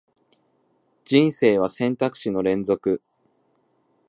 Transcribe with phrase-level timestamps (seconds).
[1.05, 3.03] 人生は選択肢の連続